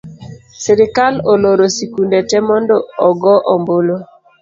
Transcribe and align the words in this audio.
Sirikal 0.63 1.13
oloro 1.31 1.65
sikunde 1.75 2.19
tee 2.29 2.43
mondo 2.47 2.75
ogoo 3.07 3.39
ombulu 3.53 3.95